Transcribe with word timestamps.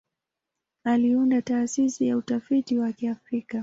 Aliunda 0.83 1.41
Taasisi 1.41 2.07
ya 2.07 2.17
Utafiti 2.17 2.77
wa 2.79 2.91
Kiafrika. 2.91 3.59